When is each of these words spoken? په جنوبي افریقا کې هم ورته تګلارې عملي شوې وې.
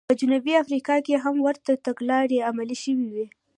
په 0.09 0.13
جنوبي 0.21 0.53
افریقا 0.63 0.95
کې 1.05 1.15
هم 1.23 1.35
ورته 1.47 1.71
تګلارې 1.85 2.45
عملي 2.49 2.77
شوې 2.83 3.07
وې. 3.13 3.25